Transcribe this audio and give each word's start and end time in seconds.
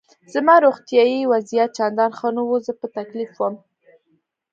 زما 0.33 0.55
روغتیایي 0.65 1.19
وضعیت 1.33 1.69
چندان 1.77 2.11
ښه 2.17 2.29
نه 2.35 2.43
و، 2.47 2.51
زه 2.65 2.71
په 2.79 2.85
تکلیف 2.97 3.31
وم. 3.37 3.55